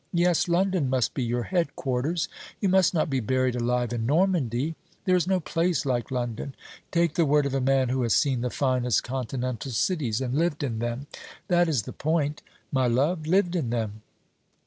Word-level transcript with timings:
Yes, 0.13 0.47
London 0.47 0.89
must 0.89 1.13
be 1.13 1.21
your 1.21 1.43
head 1.43 1.75
quarters. 1.75 2.27
You 2.59 2.69
must 2.69 2.91
not 2.91 3.07
be 3.07 3.19
buried 3.19 3.55
alive 3.55 3.93
in 3.93 4.07
Normandy. 4.07 4.73
There 5.05 5.15
is 5.15 5.27
no 5.27 5.39
place 5.39 5.85
like 5.85 6.09
London. 6.09 6.55
Take 6.89 7.13
the 7.13 7.23
word 7.23 7.45
of 7.45 7.53
a 7.53 7.61
man 7.61 7.89
who 7.89 8.01
has 8.01 8.15
seen 8.15 8.41
the 8.41 8.49
finest 8.49 9.03
Continental 9.03 9.71
cities, 9.71 10.19
and 10.19 10.33
lived 10.33 10.63
in 10.63 10.79
them 10.79 11.05
that 11.49 11.69
is 11.69 11.83
the 11.83 11.93
point, 11.93 12.41
my 12.71 12.87
love 12.87 13.27
lived 13.27 13.55
in 13.55 13.69
them. 13.69 14.01